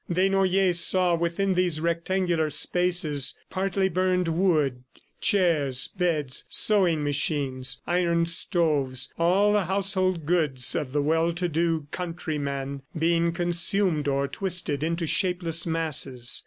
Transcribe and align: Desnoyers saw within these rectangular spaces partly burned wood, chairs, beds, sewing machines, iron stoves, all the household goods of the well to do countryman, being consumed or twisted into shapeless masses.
Desnoyers 0.09 0.79
saw 0.79 1.13
within 1.13 1.53
these 1.53 1.79
rectangular 1.79 2.49
spaces 2.49 3.35
partly 3.51 3.87
burned 3.87 4.27
wood, 4.29 4.83
chairs, 5.19 5.89
beds, 5.95 6.43
sewing 6.49 7.03
machines, 7.03 7.83
iron 7.85 8.25
stoves, 8.25 9.13
all 9.19 9.53
the 9.53 9.65
household 9.65 10.25
goods 10.25 10.73
of 10.73 10.91
the 10.91 11.03
well 11.03 11.31
to 11.33 11.47
do 11.47 11.85
countryman, 11.91 12.81
being 12.97 13.31
consumed 13.31 14.07
or 14.07 14.27
twisted 14.27 14.81
into 14.81 15.05
shapeless 15.05 15.67
masses. 15.67 16.39